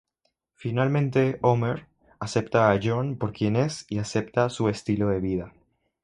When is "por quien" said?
3.19-3.55